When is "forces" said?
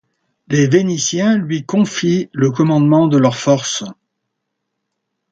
3.35-3.83